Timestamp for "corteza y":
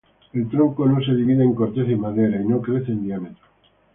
1.53-1.95